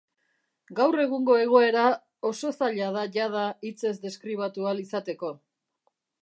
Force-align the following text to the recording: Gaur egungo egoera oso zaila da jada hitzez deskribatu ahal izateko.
Gaur 0.77 1.01
egungo 1.01 1.35
egoera 1.41 1.83
oso 2.29 2.53
zaila 2.55 2.87
da 2.97 3.05
jada 3.19 3.45
hitzez 3.69 3.93
deskribatu 4.07 4.67
ahal 4.71 4.83
izateko. 4.87 5.33